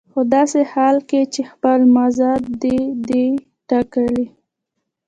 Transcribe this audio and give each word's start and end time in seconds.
خو 0.11 0.21
په 0.23 0.29
داسې 0.35 0.59
حال 0.71 0.97
کې 1.09 1.21
چې 1.33 1.41
خپل 1.51 1.79
مزد 1.95 2.41
دې 2.61 2.77
دی 3.07 3.25
ټاکلی. 3.69 4.25